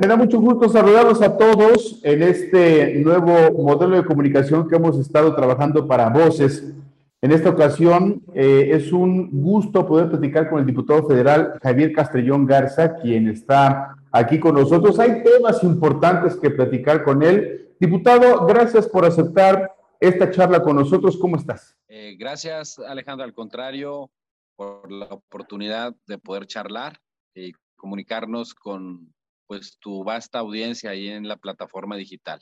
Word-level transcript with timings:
me 0.00 0.06
da 0.06 0.16
mucho 0.16 0.40
gusto 0.40 0.66
saludarlos 0.70 1.20
a 1.20 1.36
todos 1.36 2.00
en 2.04 2.22
este 2.22 2.94
nuevo 3.04 3.52
modelo 3.62 3.96
de 3.96 4.04
comunicación 4.04 4.66
que 4.66 4.76
hemos 4.76 4.98
estado 4.98 5.34
trabajando 5.36 5.86
para 5.86 6.08
Voces. 6.08 6.72
En 7.20 7.32
esta 7.32 7.50
ocasión 7.50 8.22
eh, 8.32 8.70
es 8.72 8.92
un 8.92 9.30
gusto 9.42 9.86
poder 9.86 10.08
platicar 10.08 10.48
con 10.48 10.60
el 10.60 10.64
diputado 10.64 11.06
federal 11.06 11.58
Javier 11.62 11.92
Castrellón 11.92 12.46
Garza, 12.46 12.96
quien 12.96 13.28
está 13.28 13.94
aquí 14.10 14.40
con 14.40 14.54
nosotros. 14.54 14.98
Hay 14.98 15.22
temas 15.22 15.62
importantes 15.62 16.34
que 16.36 16.48
platicar 16.48 17.04
con 17.04 17.22
él. 17.22 17.68
Diputado, 17.78 18.46
gracias 18.46 18.88
por 18.88 19.04
aceptar 19.04 19.70
esta 20.00 20.30
charla 20.30 20.62
con 20.62 20.76
nosotros. 20.76 21.18
¿Cómo 21.18 21.36
estás? 21.36 21.76
Eh, 21.88 22.16
gracias, 22.18 22.78
Alejandro. 22.78 23.24
Al 23.26 23.34
contrario, 23.34 24.10
por 24.56 24.90
la 24.90 25.06
oportunidad 25.06 25.94
de 26.06 26.16
poder 26.16 26.46
charlar 26.46 26.98
y 27.34 27.52
comunicarnos 27.76 28.54
con 28.54 29.12
pues 29.50 29.76
tu 29.80 30.04
vasta 30.04 30.38
audiencia 30.38 30.90
ahí 30.90 31.08
en 31.08 31.26
la 31.26 31.36
plataforma 31.36 31.96
digital. 31.96 32.38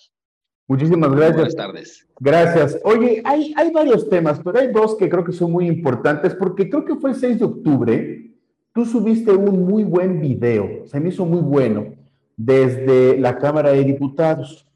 Muchísimas 0.67 1.11
gracias. 1.11 1.37
Buenas 1.37 1.57
tardes. 1.57 2.07
Gracias. 2.21 2.79
Oye, 2.85 3.23
hay, 3.25 3.55
hay 3.57 3.71
varios 3.71 4.11
temas, 4.11 4.39
pero 4.45 4.59
hay 4.59 4.71
dos 4.71 4.95
que 4.95 5.09
creo 5.09 5.25
que 5.25 5.33
son 5.33 5.51
muy 5.51 5.67
importantes 5.67 6.35
porque 6.35 6.69
creo 6.69 6.85
que 6.85 6.97
fue 6.97 7.13
el 7.13 7.17
6 7.17 7.39
de 7.39 7.45
octubre. 7.47 8.31
Tú 8.75 8.85
subiste 8.85 9.33
un 9.33 9.65
muy 9.65 9.85
buen 9.85 10.21
video, 10.21 10.87
se 10.87 11.01
me 11.01 11.09
hizo 11.09 11.25
muy 11.25 11.41
bueno, 11.41 11.95
desde 12.37 13.17
la 13.17 13.39
Cámara 13.39 13.71
de 13.71 13.85
Diputados. 13.85 14.69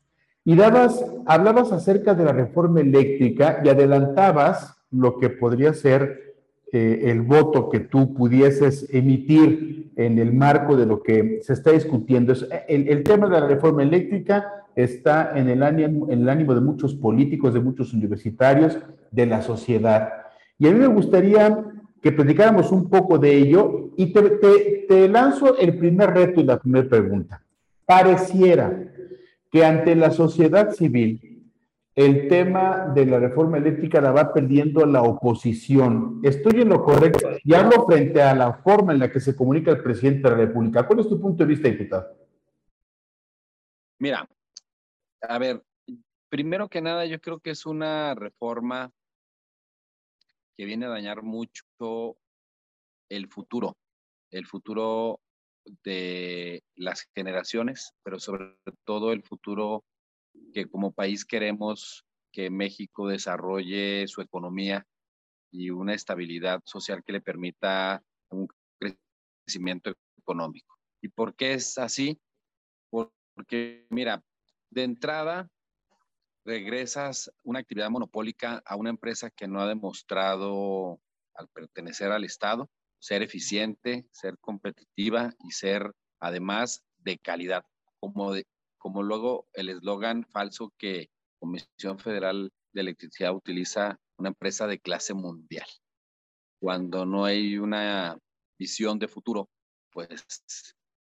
Y 0.42 0.56
dabas, 0.56 1.04
hablabas 1.26 1.70
acerca 1.70 2.14
de 2.14 2.24
la 2.24 2.32
reforma 2.32 2.80
eléctrica 2.80 3.60
y 3.62 3.68
adelantabas 3.68 4.74
lo 4.90 5.18
que 5.18 5.28
podría 5.28 5.74
ser 5.74 6.31
eh, 6.72 7.10
el 7.10 7.20
voto 7.20 7.68
que 7.68 7.80
tú 7.80 8.14
pudieses 8.14 8.88
emitir 8.92 9.92
en 9.96 10.18
el 10.18 10.32
marco 10.32 10.74
de 10.74 10.86
lo 10.86 11.02
que 11.02 11.40
se 11.42 11.52
está 11.52 11.70
discutiendo. 11.70 12.32
El, 12.66 12.88
el 12.88 13.02
tema 13.02 13.28
de 13.28 13.40
la 13.40 13.46
reforma 13.46 13.82
eléctrica 13.82 14.64
está 14.74 15.38
en 15.38 15.50
el, 15.50 15.62
ánimo, 15.62 16.10
en 16.10 16.22
el 16.22 16.28
ánimo 16.30 16.54
de 16.54 16.62
muchos 16.62 16.94
políticos, 16.94 17.52
de 17.52 17.60
muchos 17.60 17.92
universitarios, 17.92 18.78
de 19.10 19.26
la 19.26 19.42
sociedad. 19.42 20.08
Y 20.58 20.66
a 20.66 20.70
mí 20.70 20.78
me 20.78 20.86
gustaría 20.86 21.62
que 22.00 22.10
platicáramos 22.10 22.72
un 22.72 22.88
poco 22.88 23.18
de 23.18 23.36
ello 23.36 23.90
y 23.96 24.12
te, 24.12 24.22
te, 24.22 24.86
te 24.88 25.08
lanzo 25.08 25.58
el 25.58 25.76
primer 25.76 26.10
reto 26.10 26.40
y 26.40 26.44
la 26.44 26.58
primera 26.58 26.88
pregunta. 26.88 27.42
Pareciera 27.84 28.90
que 29.50 29.64
ante 29.64 29.94
la 29.94 30.10
sociedad 30.10 30.70
civil 30.72 31.31
el 31.94 32.28
tema 32.28 32.88
de 32.94 33.04
la 33.04 33.18
reforma 33.18 33.58
eléctrica 33.58 34.00
la 34.00 34.12
va 34.12 34.32
perdiendo 34.32 34.86
la 34.86 35.02
oposición. 35.02 36.20
Estoy 36.22 36.62
en 36.62 36.70
lo 36.70 36.82
correcto 36.82 37.28
y 37.44 37.54
hablo 37.54 37.84
frente 37.86 38.22
a 38.22 38.34
la 38.34 38.54
forma 38.54 38.92
en 38.92 38.98
la 38.98 39.10
que 39.10 39.20
se 39.20 39.36
comunica 39.36 39.70
el 39.70 39.82
presidente 39.82 40.28
de 40.28 40.30
la 40.30 40.42
República. 40.46 40.86
¿Cuál 40.86 41.00
es 41.00 41.08
tu 41.08 41.20
punto 41.20 41.44
de 41.44 41.48
vista, 41.48 41.68
diputado? 41.68 42.16
Mira, 43.98 44.26
a 45.20 45.38
ver, 45.38 45.62
primero 46.28 46.68
que 46.68 46.80
nada, 46.80 47.04
yo 47.04 47.20
creo 47.20 47.40
que 47.40 47.50
es 47.50 47.66
una 47.66 48.14
reforma 48.14 48.90
que 50.56 50.64
viene 50.64 50.86
a 50.86 50.90
dañar 50.90 51.22
mucho 51.22 52.16
el 53.10 53.28
futuro, 53.28 53.76
el 54.30 54.46
futuro 54.46 55.20
de 55.84 56.64
las 56.74 57.06
generaciones, 57.14 57.92
pero 58.02 58.18
sobre 58.18 58.56
todo 58.84 59.12
el 59.12 59.22
futuro 59.22 59.84
que 60.52 60.66
como 60.68 60.92
país 60.92 61.24
queremos 61.24 62.04
que 62.32 62.50
México 62.50 63.08
desarrolle 63.08 64.06
su 64.08 64.20
economía 64.20 64.86
y 65.50 65.70
una 65.70 65.94
estabilidad 65.94 66.60
social 66.64 67.02
que 67.04 67.12
le 67.12 67.20
permita 67.20 68.02
un 68.30 68.48
crecimiento 68.78 69.92
económico. 70.16 70.76
¿Y 71.02 71.08
por 71.08 71.34
qué 71.34 71.54
es 71.54 71.76
así? 71.78 72.20
Porque, 72.90 73.86
mira, 73.90 74.22
de 74.70 74.84
entrada, 74.84 75.50
regresas 76.44 77.30
una 77.42 77.60
actividad 77.60 77.90
monopólica 77.90 78.62
a 78.64 78.76
una 78.76 78.90
empresa 78.90 79.30
que 79.30 79.46
no 79.46 79.60
ha 79.60 79.68
demostrado 79.68 81.00
al 81.34 81.48
pertenecer 81.48 82.10
al 82.10 82.24
Estado 82.24 82.70
ser 83.02 83.22
eficiente, 83.22 84.06
ser 84.12 84.38
competitiva 84.38 85.34
y 85.40 85.50
ser 85.50 85.92
además 86.20 86.84
de 86.98 87.18
calidad, 87.18 87.64
como, 87.98 88.32
de, 88.32 88.46
como 88.82 89.04
luego 89.04 89.46
el 89.52 89.68
eslogan 89.68 90.24
falso 90.24 90.74
que 90.76 91.08
Comisión 91.38 92.00
Federal 92.00 92.52
de 92.72 92.80
Electricidad 92.80 93.32
utiliza, 93.32 94.00
una 94.18 94.30
empresa 94.30 94.66
de 94.66 94.80
clase 94.80 95.14
mundial. 95.14 95.68
Cuando 96.60 97.06
no 97.06 97.24
hay 97.24 97.58
una 97.58 98.18
visión 98.58 98.98
de 98.98 99.06
futuro, 99.06 99.48
pues 99.92 100.26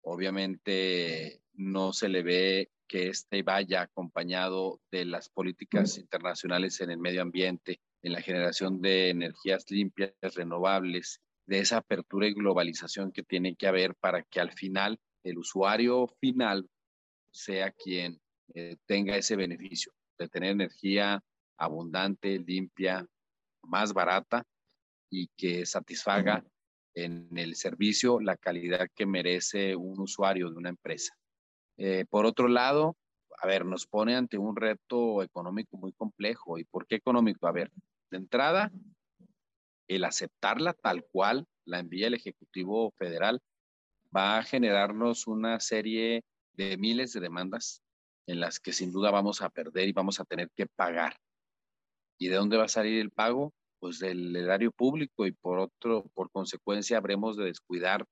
obviamente 0.02 1.42
no 1.54 1.92
se 1.92 2.08
le 2.08 2.22
ve 2.22 2.70
que 2.86 3.08
este 3.08 3.42
vaya 3.42 3.82
acompañado 3.82 4.80
de 4.92 5.04
las 5.04 5.28
políticas 5.28 5.98
internacionales 5.98 6.80
en 6.80 6.92
el 6.92 6.98
medio 6.98 7.20
ambiente, 7.20 7.80
en 8.00 8.12
la 8.12 8.22
generación 8.22 8.80
de 8.80 9.10
energías 9.10 9.68
limpias, 9.72 10.12
renovables, 10.20 11.20
de 11.46 11.58
esa 11.58 11.78
apertura 11.78 12.28
y 12.28 12.34
globalización 12.34 13.10
que 13.10 13.24
tiene 13.24 13.56
que 13.56 13.66
haber 13.66 13.96
para 13.96 14.22
que 14.22 14.38
al 14.38 14.52
final 14.52 15.00
el 15.24 15.38
usuario 15.38 16.06
final 16.20 16.68
sea 17.36 17.70
quien 17.70 18.20
eh, 18.54 18.76
tenga 18.86 19.16
ese 19.16 19.36
beneficio 19.36 19.92
de 20.18 20.28
tener 20.28 20.50
energía 20.50 21.22
abundante, 21.58 22.38
limpia, 22.38 23.06
más 23.62 23.92
barata 23.92 24.44
y 25.10 25.28
que 25.36 25.66
satisfaga 25.66 26.44
en 26.94 27.28
el 27.36 27.56
servicio 27.56 28.20
la 28.20 28.36
calidad 28.36 28.88
que 28.94 29.06
merece 29.06 29.76
un 29.76 30.00
usuario 30.00 30.50
de 30.50 30.56
una 30.56 30.70
empresa. 30.70 31.14
Eh, 31.76 32.06
por 32.08 32.24
otro 32.24 32.48
lado, 32.48 32.96
a 33.42 33.46
ver, 33.46 33.66
nos 33.66 33.86
pone 33.86 34.16
ante 34.16 34.38
un 34.38 34.56
reto 34.56 35.22
económico 35.22 35.76
muy 35.76 35.92
complejo. 35.92 36.58
¿Y 36.58 36.64
por 36.64 36.86
qué 36.86 36.96
económico? 36.96 37.46
A 37.46 37.52
ver, 37.52 37.70
de 38.10 38.16
entrada, 38.16 38.72
el 39.88 40.04
aceptarla 40.04 40.72
tal 40.72 41.04
cual 41.04 41.46
la 41.66 41.80
envía 41.80 42.06
el 42.06 42.14
Ejecutivo 42.14 42.92
Federal 42.92 43.40
va 44.14 44.38
a 44.38 44.42
generarnos 44.42 45.26
una 45.26 45.60
serie 45.60 46.22
de 46.56 46.76
miles 46.76 47.12
de 47.12 47.20
demandas 47.20 47.82
en 48.26 48.40
las 48.40 48.58
que 48.58 48.72
sin 48.72 48.92
duda 48.92 49.10
vamos 49.10 49.42
a 49.42 49.50
perder 49.50 49.88
y 49.88 49.92
vamos 49.92 50.20
a 50.20 50.24
tener 50.24 50.50
que 50.56 50.66
pagar. 50.66 51.16
¿Y 52.18 52.28
de 52.28 52.36
dónde 52.36 52.56
va 52.56 52.64
a 52.64 52.68
salir 52.68 53.00
el 53.00 53.10
pago? 53.10 53.52
Pues 53.78 53.98
del 53.98 54.34
erario 54.34 54.72
público 54.72 55.26
y 55.26 55.32
por 55.32 55.58
otro, 55.58 56.10
por 56.14 56.30
consecuencia, 56.30 56.96
habremos 56.96 57.36
de 57.36 57.44
descuidar 57.44 58.06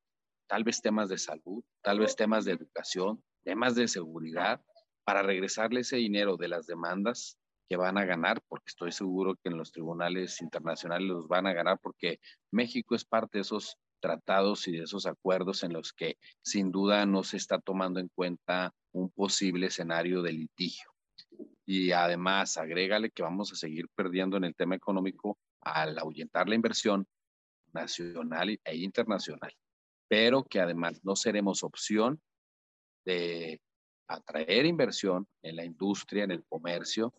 tal 0.47 0.63
vez 0.63 0.81
temas 0.83 1.09
de 1.09 1.19
salud, 1.19 1.65
tal 1.83 1.99
vez 1.99 2.15
temas 2.15 2.45
de 2.45 2.53
educación, 2.53 3.25
temas 3.45 3.75
de 3.75 3.89
seguridad, 3.89 4.63
para 5.05 5.23
regresarle 5.23 5.81
ese 5.81 5.97
dinero 5.97 6.37
de 6.37 6.49
las 6.49 6.67
demandas 6.67 7.39
que 7.69 7.77
van 7.77 7.99
a 7.99 8.05
ganar, 8.05 8.43
porque 8.49 8.69
estoy 8.69 8.93
seguro 8.93 9.37
que 9.37 9.49
en 9.49 9.57
los 9.57 9.73
tribunales 9.73 10.41
internacionales 10.41 11.09
los 11.09 11.29
van 11.29 11.47
a 11.47 11.53
ganar, 11.53 11.79
porque 11.81 12.21
México 12.51 12.95
es 12.95 13.05
parte 13.05 13.39
de 13.39 13.43
esos 13.43 13.77
tratados 14.05 14.69
y 14.69 14.73
de 14.73 14.83
esos 14.83 15.07
acuerdos 15.07 15.63
en 15.63 15.73
los 15.73 15.95
que 15.95 16.19
sin 16.43 16.71
duda 16.71 17.07
no 17.07 17.25
se 17.25 17.39
está 17.39 17.59
tomando 17.59 18.01
en 18.01 18.09
cuenta 18.09 18.75
un 18.93 19.09
posible 19.09 19.69
escenario 19.69 20.21
de 20.21 20.33
litigio. 20.33 20.91
Y 21.65 21.93
además, 21.93 22.59
agrégale 22.59 23.11
que 23.11 23.23
vamos 23.23 23.51
a 23.51 23.57
seguir 23.57 23.87
perdiendo 23.95 24.37
en 24.37 24.45
el 24.45 24.55
tema 24.55 24.75
económico 24.75 25.39
al 25.63 25.99
ahuyentar 25.99 26.51
la 26.51 26.55
inversión 26.55 27.07
nacional 27.73 28.61
e 28.63 28.77
internacional, 28.77 29.55
pero 30.07 30.45
que 30.45 30.61
además 30.61 31.01
no 31.03 31.17
seremos 31.17 31.63
opción 31.63 32.21
de 33.07 33.59
atraer 34.07 34.67
inversión 34.67 35.27
en 35.43 35.57
la 35.57 35.65
industria, 35.65 36.25
en 36.25 36.33
el 36.33 36.45
comercio, 36.45 37.15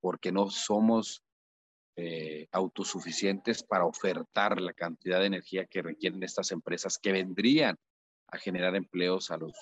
porque 0.00 0.30
no 0.30 0.48
somos 0.48 1.24
eh, 2.02 2.48
autosuficientes 2.52 3.62
para 3.62 3.84
ofertar 3.84 4.58
la 4.58 4.72
cantidad 4.72 5.20
de 5.20 5.26
energía 5.26 5.66
que 5.66 5.82
requieren 5.82 6.22
estas 6.22 6.50
empresas 6.50 6.96
que 6.96 7.12
vendrían 7.12 7.76
a 8.28 8.38
generar 8.38 8.74
empleos 8.74 9.30
a 9.30 9.36
los 9.36 9.52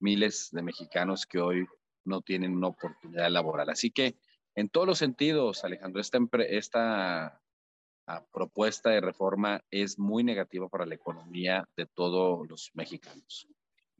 miles 0.00 0.48
de 0.50 0.62
mexicanos 0.62 1.26
que 1.26 1.38
hoy 1.38 1.64
no 2.04 2.22
tienen 2.22 2.56
una 2.56 2.66
oportunidad 2.68 3.30
laboral. 3.30 3.70
Así 3.70 3.92
que 3.92 4.16
en 4.56 4.68
todos 4.68 4.88
los 4.88 4.98
sentidos, 4.98 5.62
Alejandro, 5.62 6.00
esta, 6.00 6.18
esta 6.48 7.40
ah, 8.08 8.26
propuesta 8.32 8.90
de 8.90 9.00
reforma 9.00 9.62
es 9.70 9.96
muy 9.96 10.24
negativa 10.24 10.68
para 10.68 10.86
la 10.86 10.96
economía 10.96 11.68
de 11.76 11.86
todos 11.86 12.48
los 12.48 12.72
mexicanos. 12.74 13.46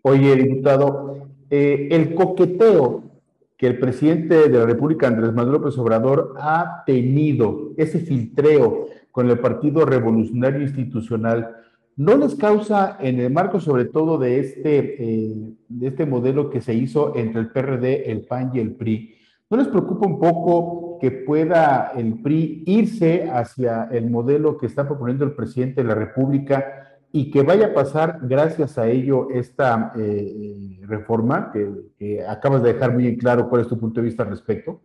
Oye, 0.02 0.34
diputado, 0.34 1.31
eh, 1.50 1.87
el 1.93 2.16
coqueteo 2.16 3.15
que 3.56 3.67
el 3.67 3.79
presidente 3.79 4.49
de 4.49 4.58
la 4.58 4.67
República, 4.67 5.08
Andrés 5.08 5.32
Manuel 5.32 5.61
López 5.61 5.79
Obrador, 5.79 6.35
ha 6.38 6.82
tenido, 6.85 7.73
ese 7.76 8.00
filtreo 8.00 8.87
con 9.11 9.31
el 9.31 9.38
Partido 9.38 9.87
Revolucionario 9.87 10.61
Institucional, 10.61 11.56
¿no 11.97 12.17
les 12.19 12.35
causa, 12.35 12.99
en 13.00 13.19
el 13.19 13.32
marco 13.32 13.58
sobre 13.58 13.87
todo 13.87 14.19
de 14.19 14.41
este, 14.41 15.03
eh, 15.03 15.35
de 15.69 15.87
este 15.87 16.05
modelo 16.05 16.50
que 16.50 16.61
se 16.61 16.75
hizo 16.75 17.17
entre 17.17 17.41
el 17.41 17.50
PRD, 17.50 18.11
el 18.11 18.26
PAN 18.26 18.50
y 18.53 18.61
el 18.61 18.75
PRI, 18.75 19.14
¿no 19.49 19.56
les 19.56 19.69
preocupa 19.69 20.06
un 20.06 20.20
poco 20.20 20.99
que 21.00 21.11
pueda 21.11 21.93
el 21.97 22.20
PRI 22.20 22.64
irse 22.67 23.31
hacia 23.31 23.88
el 23.91 24.11
modelo 24.11 24.59
que 24.59 24.67
está 24.67 24.87
proponiendo 24.87 25.25
el 25.25 25.32
presidente 25.32 25.82
de 25.82 25.88
la 25.88 25.94
República 25.94 26.86
y 27.18 27.30
que 27.30 27.42
vaya 27.42 27.68
a 27.68 27.72
pasar 27.72 28.18
gracias 28.24 28.76
a 28.76 28.86
ello 28.90 29.30
esta 29.30 29.90
eh, 29.96 30.78
reforma 30.82 31.50
que, 31.50 31.66
que, 31.98 32.22
acabas 32.22 32.62
de 32.62 32.74
dejar 32.74 32.92
muy 32.92 33.16
claro 33.16 33.48
cuál 33.48 33.62
es 33.62 33.68
tu 33.68 33.80
punto 33.80 34.00
de 34.00 34.06
vista 34.06 34.22
al 34.22 34.28
respecto? 34.28 34.82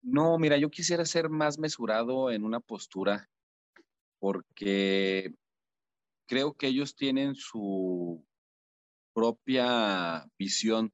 No, 0.00 0.38
mira, 0.38 0.56
yo 0.56 0.70
quisiera 0.70 1.04
ser 1.04 1.28
más 1.28 1.58
mesurado 1.58 2.30
en 2.30 2.42
una 2.42 2.58
postura 2.58 3.28
porque 4.18 5.34
creo 6.26 6.54
que 6.54 6.68
ellos 6.68 6.96
tienen 6.96 7.34
su 7.34 8.24
propia 9.12 10.26
visión 10.38 10.90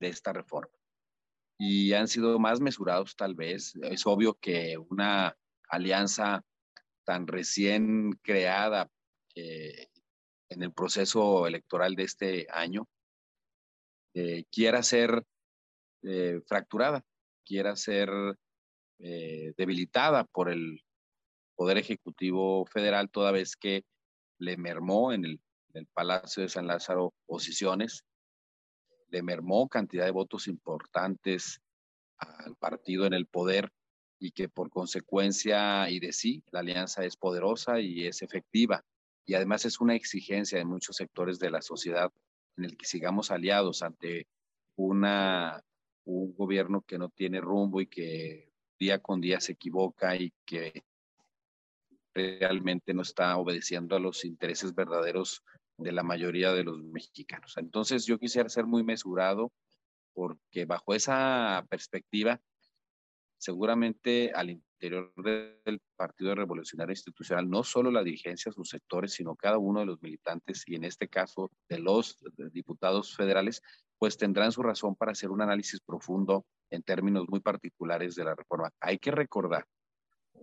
de 0.00 0.08
esta 0.08 0.32
reforma 0.32 0.72
y 1.58 1.92
han 1.92 2.08
sido 2.08 2.38
más 2.38 2.58
mesurados 2.60 3.16
tal 3.16 3.34
vez. 3.34 3.74
Es 3.82 4.06
obvio 4.06 4.38
que 4.40 4.78
una 4.78 5.36
alianza 5.68 6.42
tan 7.04 7.26
recién 7.26 8.12
creada 8.22 8.90
eh, 9.36 9.88
en 10.48 10.62
el 10.62 10.72
proceso 10.72 11.46
electoral 11.46 11.94
de 11.94 12.04
este 12.04 12.46
año 12.50 12.88
eh, 14.14 14.44
quiera 14.50 14.82
ser 14.82 15.24
eh, 16.02 16.40
fracturada, 16.46 17.04
quiera 17.44 17.76
ser 17.76 18.08
debilitada 18.98 20.24
por 20.24 20.50
el 20.50 20.82
Poder 21.54 21.76
Ejecutivo 21.76 22.64
Federal, 22.64 23.10
toda 23.10 23.30
vez 23.30 23.54
que 23.54 23.84
le 24.38 24.56
mermó 24.56 25.12
en 25.12 25.26
el, 25.26 25.40
en 25.74 25.80
el 25.80 25.86
Palacio 25.88 26.42
de 26.42 26.48
San 26.48 26.66
Lázaro 26.66 27.12
posiciones, 27.26 28.06
le 29.08 29.22
mermó 29.22 29.68
cantidad 29.68 30.06
de 30.06 30.12
votos 30.12 30.48
importantes 30.48 31.60
al 32.16 32.56
partido 32.56 33.04
en 33.04 33.12
el 33.12 33.26
poder 33.26 33.70
y 34.18 34.30
que 34.30 34.48
por 34.48 34.70
consecuencia 34.70 35.90
y 35.90 36.00
de 36.00 36.14
sí, 36.14 36.42
la 36.50 36.60
alianza 36.60 37.04
es 37.04 37.18
poderosa 37.18 37.80
y 37.80 38.06
es 38.06 38.22
efectiva. 38.22 38.82
Y 39.26 39.34
además 39.34 39.64
es 39.64 39.80
una 39.80 39.94
exigencia 39.94 40.58
de 40.58 40.64
muchos 40.64 40.96
sectores 40.96 41.38
de 41.38 41.50
la 41.50 41.60
sociedad 41.60 42.12
en 42.56 42.64
el 42.64 42.76
que 42.76 42.86
sigamos 42.86 43.30
aliados 43.30 43.82
ante 43.82 44.28
una, 44.76 45.62
un 46.04 46.34
gobierno 46.34 46.82
que 46.82 46.96
no 46.96 47.10
tiene 47.10 47.40
rumbo 47.40 47.80
y 47.80 47.88
que 47.88 48.52
día 48.78 49.00
con 49.00 49.20
día 49.20 49.40
se 49.40 49.52
equivoca 49.52 50.16
y 50.16 50.32
que 50.44 50.84
realmente 52.14 52.94
no 52.94 53.02
está 53.02 53.36
obedeciendo 53.36 53.96
a 53.96 54.00
los 54.00 54.24
intereses 54.24 54.74
verdaderos 54.74 55.42
de 55.76 55.92
la 55.92 56.02
mayoría 56.02 56.52
de 56.52 56.64
los 56.64 56.82
mexicanos. 56.82 57.56
Entonces 57.58 58.06
yo 58.06 58.18
quisiera 58.18 58.48
ser 58.48 58.64
muy 58.64 58.84
mesurado 58.84 59.52
porque 60.14 60.64
bajo 60.64 60.94
esa 60.94 61.66
perspectiva 61.68 62.40
seguramente 63.38 64.32
al 64.34 64.50
interior 64.76 65.12
del 65.64 65.80
Partido 65.96 66.34
Revolucionario 66.34 66.92
Institucional, 66.92 67.48
no 67.48 67.64
solo 67.64 67.90
la 67.90 68.02
dirigencia, 68.02 68.52
sus 68.52 68.68
sectores, 68.68 69.12
sino 69.12 69.34
cada 69.34 69.58
uno 69.58 69.80
de 69.80 69.86
los 69.86 70.02
militantes 70.02 70.64
y 70.66 70.74
en 70.76 70.84
este 70.84 71.08
caso 71.08 71.50
de 71.68 71.78
los 71.78 72.18
diputados 72.52 73.16
federales, 73.16 73.62
pues 73.98 74.16
tendrán 74.16 74.52
su 74.52 74.62
razón 74.62 74.94
para 74.94 75.12
hacer 75.12 75.30
un 75.30 75.42
análisis 75.42 75.80
profundo 75.80 76.44
en 76.70 76.82
términos 76.82 77.24
muy 77.28 77.40
particulares 77.40 78.14
de 78.14 78.24
la 78.24 78.34
reforma. 78.34 78.70
Hay 78.80 78.98
que 78.98 79.10
recordar 79.10 79.66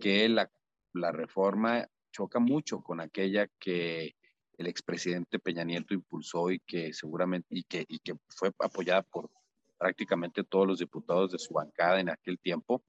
que 0.00 0.28
la, 0.28 0.50
la 0.92 1.12
reforma 1.12 1.86
choca 2.12 2.40
mucho 2.40 2.80
con 2.80 3.00
aquella 3.00 3.46
que 3.58 4.14
el 4.56 4.66
expresidente 4.66 5.38
Peña 5.38 5.64
Nieto 5.64 5.94
impulsó 5.94 6.50
y 6.50 6.60
que 6.60 6.92
seguramente 6.92 7.48
y 7.50 7.64
que, 7.64 7.84
y 7.88 7.98
que 7.98 8.14
fue 8.28 8.50
apoyada 8.58 9.02
por 9.02 9.30
prácticamente 9.78 10.44
todos 10.44 10.66
los 10.66 10.78
diputados 10.78 11.32
de 11.32 11.38
su 11.38 11.54
bancada 11.54 12.00
en 12.00 12.08
aquel 12.08 12.38
tiempo, 12.38 12.82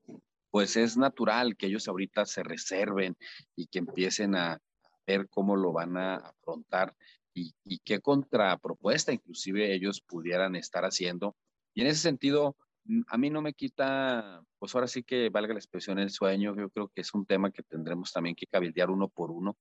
pues 0.56 0.78
es 0.78 0.96
natural 0.96 1.58
que 1.58 1.66
ellos 1.66 1.90
ahorita 1.90 2.26
se 2.26 2.42
reserven 2.42 3.18
y 3.58 3.68
que 3.68 3.80
empiecen 3.80 4.36
a 4.36 4.58
ver 5.06 5.28
cómo 5.28 5.58
lo 5.58 5.74
van 5.74 5.98
a 5.98 6.16
afrontar 6.16 6.96
y, 7.34 7.54
y 7.66 7.80
qué 7.80 8.00
contrapropuesta 8.00 9.12
inclusive 9.12 9.74
ellos 9.74 10.00
pudieran 10.00 10.56
estar 10.56 10.86
haciendo. 10.86 11.36
Y 11.74 11.82
en 11.82 11.88
ese 11.88 12.00
sentido, 12.00 12.56
mm, 12.86 13.02
a 13.06 13.18
mí 13.18 13.30
no 13.30 13.42
me 13.42 13.52
quita, 13.52 14.42
pues 14.58 14.74
ahora 14.74 14.88
sí 14.88 15.04
que 15.04 15.28
valga 15.28 15.52
la 15.52 15.60
expresión 15.60 16.00
el 16.00 16.10
sueño, 16.10 16.56
yo 16.56 16.70
creo 16.70 16.88
que 16.88 17.02
es 17.02 17.14
un 17.14 17.26
tema 17.26 17.52
que 17.52 17.62
tendremos 17.62 18.14
también 18.14 18.34
que 18.34 18.48
cabildear 18.48 18.90
uno 18.90 19.10
por 19.10 19.32
uno. 19.32 19.58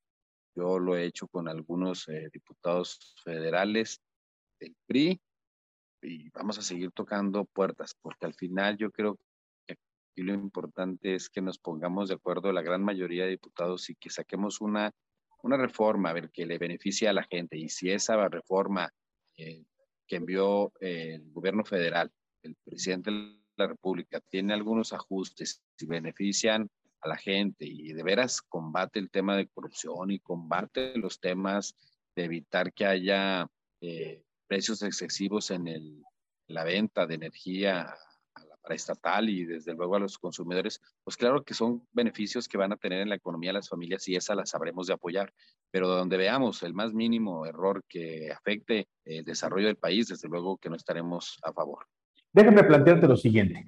Yo 0.54 0.78
lo 0.78 0.96
he 0.96 1.06
hecho 1.06 1.26
con 1.26 1.48
algunos 1.48 2.06
eh, 2.06 2.28
diputados 2.32 3.16
federales 3.24 4.00
del 4.60 4.76
PRI, 4.86 5.20
y 6.04 6.28
vamos 6.30 6.58
a 6.58 6.62
seguir 6.62 6.92
tocando 6.92 7.46
puertas, 7.46 7.96
porque 8.00 8.26
al 8.26 8.34
final 8.34 8.76
yo 8.76 8.90
creo 8.92 9.18
aquí 10.14 10.22
lo 10.22 10.32
importante 10.32 11.16
es 11.16 11.28
que 11.28 11.42
nos 11.42 11.58
pongamos 11.58 12.08
de 12.08 12.14
acuerdo 12.14 12.52
la 12.52 12.62
gran 12.62 12.84
mayoría 12.84 13.24
de 13.24 13.30
diputados 13.30 13.90
y 13.90 13.96
que 13.96 14.10
saquemos 14.10 14.60
una, 14.60 14.92
una 15.42 15.56
reforma, 15.56 16.10
a 16.10 16.12
ver, 16.12 16.30
que 16.30 16.46
le 16.46 16.56
beneficie 16.56 17.08
a 17.08 17.12
la 17.12 17.24
gente. 17.24 17.58
Y 17.58 17.68
si 17.68 17.90
esa 17.90 18.28
reforma 18.28 18.92
eh, 19.36 19.64
que 20.06 20.16
envió 20.16 20.72
el 20.78 21.32
gobierno 21.32 21.64
federal, 21.64 22.12
el 22.42 22.54
presidente 22.64 23.10
de 23.10 23.40
la 23.56 23.66
República, 23.66 24.20
tiene 24.20 24.54
algunos 24.54 24.92
ajustes 24.92 25.60
y 25.80 25.86
benefician 25.86 26.70
a 27.00 27.08
la 27.08 27.16
gente 27.16 27.66
y 27.66 27.92
de 27.92 28.02
veras 28.04 28.40
combate 28.40 29.00
el 29.00 29.10
tema 29.10 29.36
de 29.36 29.48
corrupción 29.48 30.12
y 30.12 30.20
combate 30.20 30.96
los 30.96 31.18
temas 31.18 31.74
de 32.14 32.24
evitar 32.24 32.72
que 32.72 32.86
haya 32.86 33.48
eh, 33.80 34.22
precios 34.46 34.80
excesivos 34.82 35.50
en 35.50 35.66
el, 35.66 36.04
la 36.46 36.62
venta 36.62 37.04
de 37.04 37.16
energía 37.16 37.94
a 38.64 38.68
la 38.68 38.68
paraestatal 38.68 39.28
y 39.28 39.44
desde 39.44 39.74
luego 39.74 39.96
a 39.96 40.00
los 40.00 40.18
consumidores, 40.18 40.80
pues 41.04 41.16
claro 41.16 41.42
que 41.42 41.54
son 41.54 41.82
beneficios 41.92 42.48
que 42.48 42.58
van 42.58 42.72
a 42.72 42.76
tener 42.76 43.00
en 43.00 43.08
la 43.08 43.16
economía 43.16 43.52
las 43.52 43.68
familias 43.68 44.08
y 44.08 44.16
esa 44.16 44.34
la 44.34 44.46
sabremos 44.46 44.86
de 44.86 44.94
apoyar. 44.94 45.32
Pero 45.70 45.88
donde 45.88 46.16
veamos 46.16 46.62
el 46.62 46.74
más 46.74 46.92
mínimo 46.92 47.46
error 47.46 47.82
que 47.88 48.30
afecte 48.32 48.88
el 49.04 49.24
desarrollo 49.24 49.66
del 49.66 49.76
país, 49.76 50.08
desde 50.08 50.28
luego 50.28 50.56
que 50.56 50.70
no 50.70 50.76
estaremos 50.76 51.38
a 51.42 51.52
favor. 51.52 51.86
Déjame 52.32 52.64
plantearte 52.64 53.06
lo 53.06 53.16
siguiente. 53.16 53.64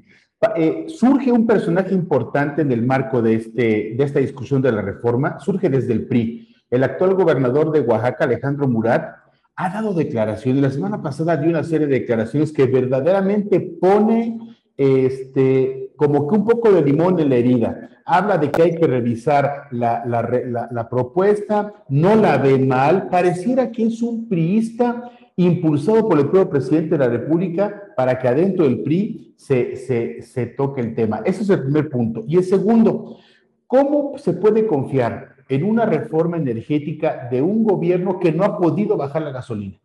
Eh, 0.57 0.87
surge 0.89 1.33
un 1.33 1.47
personaje 1.47 1.95
importante 1.95 2.63
en 2.63 2.73
el 2.73 2.83
marco 2.83 3.23
de, 3.23 3.35
este, 3.35 3.95
de 3.97 4.05
esta 4.05 4.21
discusión 4.21 4.61
de 4.61 4.73
la 4.73 4.83
reforma, 4.83 5.39
surge 5.39 5.69
desde 5.69 5.93
el 5.93 6.07
PRI. 6.07 6.55
El 6.69 6.83
actual 6.83 7.15
gobernador 7.15 7.71
de 7.71 7.81
Oaxaca, 7.81 8.25
Alejandro 8.25 8.69
Murat, 8.69 9.17
ha 9.57 9.71
dado 9.71 9.95
declaraciones. 9.95 10.63
La 10.63 10.71
semana 10.71 11.01
pasada 11.01 11.37
dio 11.37 11.49
una 11.49 11.65
serie 11.65 11.87
de 11.87 12.01
declaraciones 12.01 12.53
que 12.53 12.67
verdaderamente 12.67 13.61
pone 13.61 14.39
este, 14.77 15.93
como 15.97 16.29
que 16.29 16.35
un 16.35 16.45
poco 16.45 16.71
de 16.73 16.83
limón 16.83 17.19
en 17.19 17.31
la 17.31 17.37
herida. 17.37 17.91
Habla 18.05 18.39
de 18.39 18.51
que 18.51 18.63
hay 18.63 18.75
que 18.77 18.87
revisar 18.87 19.69
la, 19.73 20.05
la, 20.07 20.89
propuesta, 20.89 21.73
no 21.89 22.15
la 22.15 22.39
ve 22.39 22.59
mal, 22.59 23.09
pareciera 23.09 23.73
que 23.73 23.87
es 23.87 24.01
un 24.01 24.29
priista 24.29 25.11
impulsado 25.35 26.09
por 26.09 26.19
el 26.19 26.29
propio 26.29 26.49
presidente 26.49 26.91
de 26.91 26.99
la 26.99 27.09
República 27.09 27.93
para 27.97 28.19
que 28.19 28.29
adentro 28.29 28.65
del 28.65 28.83
PRI 28.83 29.35
se, 29.37 29.75
se, 29.77 30.23
se 30.23 30.47
toque 30.47 30.81
el 30.81 30.95
tema. 30.95 31.23
Ese 31.25 31.43
es 31.43 31.51
el 31.51 31.63
primer 31.65 31.91
punto. 31.91 32.25
Y 32.29 32.37
el 32.37 32.45
segundo, 32.45 33.19
¿cómo 33.67 34.17
se 34.19 34.35
puede 34.35 34.67
confiar 34.67 35.35
en 35.49 35.65
una 35.65 35.85
reforma 35.85 36.37
energética 36.37 37.29
de 37.31 37.43
un 37.43 37.65
gobierno 37.65 38.21
que 38.21 38.33
no 38.33 38.45
ha 38.45 38.57
podido 38.57 38.97
bajar 38.97 39.23
la 39.23 39.31
gasolina? 39.31 39.81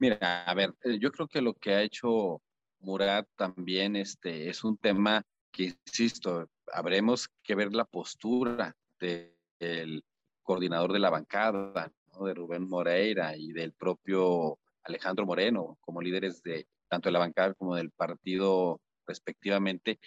Mira, 0.00 0.44
a 0.44 0.54
ver, 0.54 0.74
eh, 0.84 0.98
yo 0.98 1.10
creo 1.10 1.26
que 1.26 1.40
lo 1.40 1.54
que 1.54 1.72
ha 1.72 1.82
hecho 1.82 2.40
Murat 2.80 3.26
también 3.36 3.96
este, 3.96 4.48
es 4.48 4.64
un 4.64 4.76
tema 4.76 5.22
que, 5.52 5.76
insisto, 5.86 6.48
habremos 6.72 7.28
que 7.42 7.54
ver 7.54 7.74
la 7.74 7.84
postura 7.84 8.76
del 9.00 10.04
coordinador 10.42 10.92
de 10.92 10.98
la 10.98 11.10
bancada, 11.10 11.92
de 12.20 12.34
Rubén 12.34 12.68
Moreira 12.68 13.36
y 13.36 13.52
del 13.52 13.72
propio 13.72 14.58
Alejandro 14.82 15.26
Moreno, 15.26 15.78
como 15.80 16.00
líderes 16.00 16.42
de 16.42 16.66
tanto 16.88 17.08
de 17.08 17.12
la 17.12 17.18
bancada 17.18 17.54
como 17.54 17.76
del 17.76 17.90
partido 17.90 18.80
respectivamente, 19.06 19.98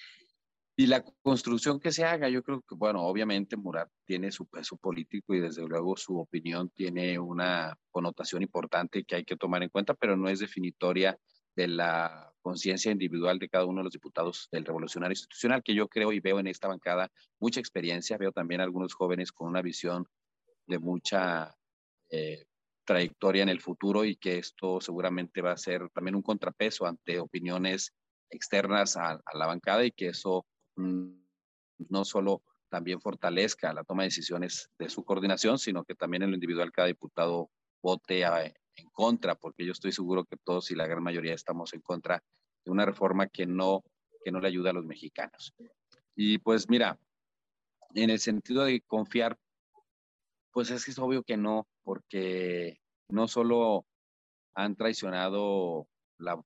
y 0.76 0.88
la 0.88 1.04
construcción 1.22 1.80
que 1.80 1.92
se 1.92 2.06
haga, 2.06 2.30
yo 2.30 2.42
creo 2.44 2.62
que, 2.62 2.76
bueno, 2.76 3.04
obviamente 3.04 3.58
Murat 3.58 3.90
tiene 4.06 4.32
su 4.32 4.48
peso 4.48 4.78
político 4.78 5.36
y 5.36 5.40
desde 5.40 5.68
luego 5.68 5.98
su 5.98 6.18
opinión 6.18 6.70
tiene 6.70 7.20
una 7.20 7.78
connotación 7.92 8.42
importante 8.42 9.04
que 9.04 9.18
hay 9.18 9.26
que 9.26 9.36
tomar 9.36 9.62
en 9.64 9.70
cuenta, 9.70 9.94
pero 9.94 10.16
no 10.16 10.30
es 10.30 10.40
definitoria 10.40 11.18
de 11.56 11.68
la 11.68 12.31
conciencia 12.42 12.92
individual 12.92 13.40
de 13.40 13.50
cada 13.50 13.66
uno 13.66 13.80
de 13.80 13.86
los 13.86 13.94
diputados 13.94 14.50
del 14.52 14.66
Revolucionario 14.66 15.14
Institucional, 15.14 15.64
que 15.64 15.76
yo 15.76 15.88
creo 15.88 16.12
y 16.12 16.20
veo 16.20 16.40
en 16.40 16.48
esta 16.48 16.68
bancada 16.68 17.10
mucha 17.40 17.60
experiencia, 17.60 18.18
veo 18.18 18.32
también 18.32 18.62
algunos 18.62 18.94
jóvenes 18.94 19.32
con 19.32 19.48
una 19.48 19.62
visión 19.62 20.06
de 20.68 20.80
mucha 20.80 21.56
eh, 22.10 22.46
trayectoria 22.86 23.44
en 23.44 23.50
el 23.50 23.62
futuro 23.62 24.04
y 24.04 24.16
que 24.16 24.38
esto 24.38 24.82
seguramente 24.82 25.42
va 25.42 25.54
a 25.54 25.58
ser 25.58 25.90
también 25.94 26.16
un 26.16 26.22
contrapeso 26.22 26.86
ante 26.86 27.20
opiniones 27.20 27.94
externas 28.30 28.98
a, 28.98 29.12
a 29.14 29.38
la 29.38 29.46
bancada 29.46 29.86
y 29.86 29.92
que 29.92 30.08
eso 30.08 30.46
Mm, 30.76 31.22
no 31.90 32.06
solo 32.06 32.44
también 32.70 33.02
fortalezca 33.02 33.74
la 33.74 33.84
toma 33.84 34.04
de 34.04 34.08
decisiones 34.08 34.70
de 34.80 34.90
su 34.90 35.04
coordinación, 35.04 35.60
sino 35.60 35.84
que 35.84 35.96
también 35.96 36.24
en 36.24 36.30
lo 36.30 36.36
individual 36.36 36.72
cada 36.72 36.88
diputado 36.88 37.50
vote 37.82 38.24
en 38.76 38.90
contra, 38.90 39.36
porque 39.36 39.66
yo 39.66 39.72
estoy 39.72 39.92
seguro 39.92 40.26
que 40.26 40.38
todos 40.38 40.72
y 40.72 40.76
la 40.76 40.88
gran 40.88 41.04
mayoría 41.04 41.34
estamos 41.34 41.74
en 41.74 41.82
contra 41.82 42.24
de 42.64 42.72
una 42.72 42.86
reforma 42.86 43.28
que 43.28 43.46
no, 43.46 43.84
que 44.24 44.32
no 44.32 44.40
le 44.40 44.48
ayuda 44.48 44.72
a 44.72 44.74
los 44.74 44.86
mexicanos. 44.86 45.54
Y 46.16 46.38
pues 46.40 46.70
mira, 46.70 47.00
en 47.94 48.10
el 48.10 48.20
sentido 48.20 48.64
de 48.64 48.82
confiar, 48.82 49.38
Pues 50.54 50.70
es 50.70 50.84
que 50.84 50.92
es 50.92 51.00
obvio 51.00 51.24
que 51.24 51.38
no, 51.38 51.66
porque 51.84 52.78
no 53.10 53.28
solo 53.28 53.86
han 54.54 54.76
traicionado 54.76 55.88
la 56.18 56.42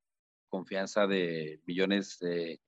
confianza 0.48 1.08
de 1.08 1.60
millones 1.66 2.20
de 2.20 2.60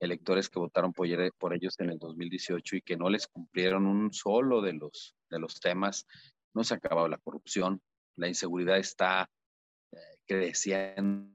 electores 0.00 0.48
que 0.50 0.58
votaron 0.58 0.92
por, 0.92 1.06
ellos 1.06 1.78
en 1.78 1.90
el 1.90 1.98
2018 1.98 2.76
y 2.76 2.82
que 2.82 2.96
no 2.96 3.08
les 3.08 3.26
cumplieron 3.26 3.86
un 3.86 4.12
solo 4.12 4.60
de 4.60 4.74
los, 4.74 5.14
de 5.30 5.38
los 5.38 5.60
temas. 5.60 6.06
No 6.54 6.64
se 6.64 6.74
ha 6.74 6.76
acabado 6.76 7.08
la 7.08 7.18
corrupción, 7.18 7.80
la 8.16 8.28
inseguridad 8.28 8.78
está 8.78 9.28
eh, 9.92 9.96
creciendo 10.26 11.30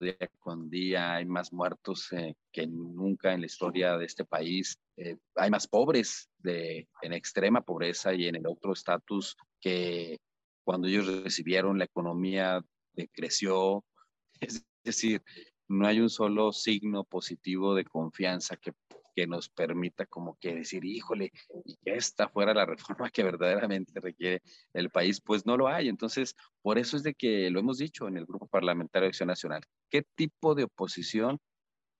día 0.00 0.30
con 0.40 0.68
día, 0.68 1.14
hay 1.14 1.24
más 1.24 1.52
muertos 1.52 2.12
eh, 2.12 2.34
que 2.52 2.66
nunca 2.66 3.32
en 3.32 3.40
la 3.40 3.46
historia 3.46 3.96
de 3.96 4.04
este 4.04 4.24
país, 4.24 4.78
eh, 4.96 5.16
hay 5.36 5.50
más 5.50 5.66
pobres 5.66 6.28
de, 6.38 6.88
en 7.02 7.12
extrema 7.12 7.62
pobreza 7.62 8.12
y 8.12 8.26
en 8.26 8.36
el 8.36 8.46
otro 8.46 8.72
estatus 8.72 9.36
que 9.60 10.18
cuando 10.64 10.88
ellos 10.88 11.06
recibieron 11.22 11.78
la 11.78 11.84
economía 11.84 12.64
creció, 13.12 13.84
es 14.40 14.64
decir, 14.82 15.22
no 15.68 15.86
hay 15.86 16.00
un 16.00 16.10
solo 16.10 16.52
signo 16.52 17.04
positivo 17.04 17.74
de 17.74 17.84
confianza 17.84 18.56
que, 18.56 18.72
que 19.14 19.26
nos 19.26 19.48
permita 19.48 20.06
como 20.06 20.36
que 20.38 20.54
decir, 20.54 20.84
híjole, 20.84 21.32
y 21.64 21.76
que 21.76 21.94
esta 21.94 22.28
fuera 22.28 22.52
la 22.52 22.66
reforma 22.98 23.10
que 23.10 23.22
verdaderamente 23.22 24.00
requiere 24.00 24.42
el 24.72 24.90
país, 24.90 25.20
pues 25.20 25.46
no 25.46 25.56
lo 25.56 25.68
hay. 25.68 25.88
Entonces, 25.88 26.34
por 26.62 26.78
eso 26.78 26.96
es 26.96 27.02
de 27.02 27.14
que 27.14 27.50
lo 27.50 27.60
hemos 27.60 27.78
dicho 27.78 28.08
en 28.08 28.16
el 28.16 28.26
Grupo 28.26 28.46
Parlamentario 28.46 29.04
de 29.04 29.10
Acción 29.10 29.28
Nacional. 29.28 29.62
¿Qué 29.88 30.02
tipo 30.14 30.54
de 30.54 30.64
oposición 30.64 31.38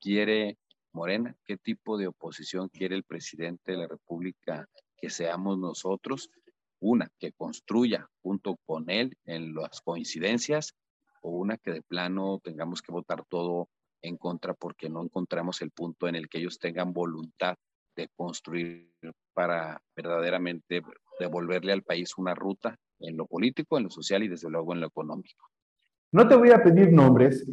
quiere 0.00 0.58
Morena? 0.92 1.36
¿Qué 1.44 1.56
tipo 1.56 1.96
de 1.96 2.08
oposición 2.08 2.68
quiere 2.68 2.96
el 2.96 3.04
presidente 3.04 3.72
de 3.72 3.78
la 3.78 3.88
República 3.88 4.68
que 4.96 5.10
seamos 5.10 5.58
nosotros? 5.58 6.30
Una, 6.80 7.10
que 7.18 7.32
construya 7.32 8.08
junto 8.22 8.58
con 8.66 8.90
él 8.90 9.16
en 9.24 9.54
las 9.54 9.80
coincidencias 9.80 10.74
o 11.22 11.30
una 11.30 11.56
que 11.56 11.72
de 11.72 11.82
plano 11.82 12.40
tengamos 12.44 12.82
que 12.82 12.92
votar 12.92 13.24
todo 13.24 13.70
en 14.04 14.16
contra 14.16 14.54
porque 14.54 14.88
no 14.88 15.02
encontramos 15.02 15.62
el 15.62 15.70
punto 15.70 16.06
en 16.06 16.14
el 16.14 16.28
que 16.28 16.38
ellos 16.38 16.58
tengan 16.58 16.92
voluntad 16.92 17.56
de 17.96 18.08
construir 18.14 18.90
para 19.32 19.80
verdaderamente 19.96 20.82
devolverle 21.18 21.72
al 21.72 21.82
país 21.82 22.12
una 22.18 22.34
ruta 22.34 22.76
en 23.00 23.16
lo 23.16 23.26
político, 23.26 23.78
en 23.78 23.84
lo 23.84 23.90
social 23.90 24.22
y 24.22 24.28
desde 24.28 24.50
luego 24.50 24.74
en 24.74 24.80
lo 24.80 24.86
económico. 24.86 25.48
No 26.12 26.28
te 26.28 26.36
voy 26.36 26.50
a 26.50 26.62
pedir 26.62 26.92
nombres, 26.92 27.46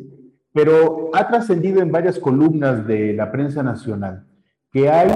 pero 0.54 1.10
ha 1.14 1.28
trascendido 1.28 1.82
en 1.82 1.92
varias 1.92 2.20
columnas 2.20 2.86
de 2.86 3.14
la 3.14 3.32
prensa 3.32 3.64
nacional 3.64 4.28
que 4.72 4.90
hay 4.90 5.10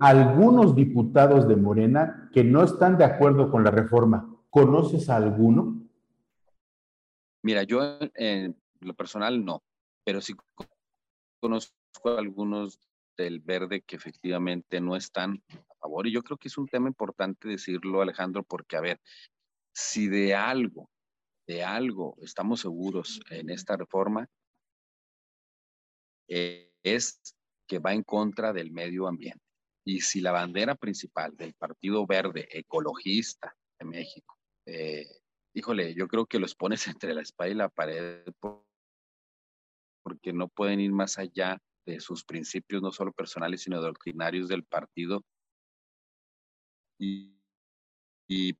algunos 0.00 0.74
diputados 0.74 1.48
de 1.48 1.56
Morena 1.56 2.30
que 2.32 2.44
no 2.44 2.62
están 2.62 2.96
de 2.98 3.04
acuerdo 3.04 3.50
con 3.50 3.64
la 3.64 3.70
reforma. 3.70 4.34
¿Conoces 4.50 5.08
a 5.10 5.16
alguno? 5.16 5.82
Mira, 7.42 7.62
yo 7.62 7.98
en 8.14 8.56
lo 8.80 8.94
personal 8.94 9.44
no, 9.44 9.62
pero 10.04 10.20
sí 10.20 10.34
conozco 11.40 11.74
algunos 12.04 12.78
del 13.16 13.40
verde 13.40 13.82
que 13.82 13.96
efectivamente 13.96 14.80
no 14.80 14.96
están 14.96 15.42
a 15.50 15.74
favor. 15.80 16.06
Y 16.06 16.12
yo 16.12 16.22
creo 16.22 16.38
que 16.38 16.48
es 16.48 16.58
un 16.58 16.68
tema 16.68 16.88
importante 16.88 17.48
decirlo, 17.48 18.00
Alejandro, 18.00 18.42
porque 18.42 18.76
a 18.76 18.80
ver, 18.80 19.00
si 19.74 20.08
de 20.08 20.34
algo, 20.34 20.90
de 21.46 21.64
algo 21.64 22.16
estamos 22.22 22.60
seguros 22.60 23.20
en 23.30 23.50
esta 23.50 23.76
reforma, 23.76 24.28
eh, 26.28 26.72
es 26.82 27.20
que 27.66 27.78
va 27.78 27.92
en 27.92 28.02
contra 28.02 28.52
del 28.52 28.70
medio 28.70 29.06
ambiente. 29.06 29.44
Y 29.84 30.00
si 30.00 30.20
la 30.20 30.32
bandera 30.32 30.74
principal 30.74 31.36
del 31.36 31.54
Partido 31.54 32.06
Verde 32.06 32.46
Ecologista 32.50 33.56
de 33.78 33.86
México 33.86 34.38
eh, 34.70 35.06
híjole, 35.54 35.94
yo 35.94 36.08
creo 36.08 36.26
que 36.26 36.38
los 36.38 36.54
pones 36.54 36.86
entre 36.88 37.14
la 37.14 37.22
espalda 37.22 37.52
y 37.52 37.56
la 37.56 37.68
pared 37.68 38.24
porque 40.08 40.32
no 40.32 40.48
pueden 40.48 40.80
ir 40.80 40.90
más 40.90 41.18
allá 41.18 41.60
de 41.84 42.00
sus 42.00 42.24
principios, 42.24 42.80
no 42.80 42.90
solo 42.90 43.12
personales, 43.12 43.62
sino 43.62 43.78
doctrinarios 43.82 44.48
del 44.48 44.64
partido. 44.64 45.22
Y, 46.98 47.36
y 48.26 48.54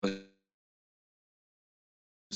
pues 0.00 0.30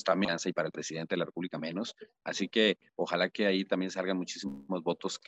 también 0.05 0.37
y 0.45 0.53
para 0.53 0.67
el 0.67 0.73
presidente 0.73 1.15
de 1.15 1.19
la 1.21 1.25
República 1.25 1.59
menos. 1.59 1.97
Así 2.25 2.49
que 2.49 2.77
ojalá 2.95 3.31
que 3.31 3.47
ahí 3.47 3.65
también 3.65 3.91
salgan 3.91 4.19
muchísimos 4.19 4.83
votos 4.83 5.19